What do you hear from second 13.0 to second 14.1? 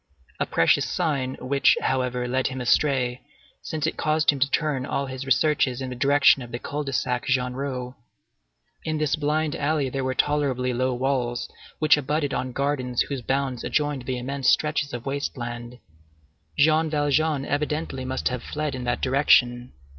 whose bounds adjoined